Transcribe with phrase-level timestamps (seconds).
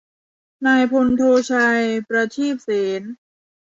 [0.65, 2.69] นายพันโท ไชย ประทีบเส
[2.99, 3.01] น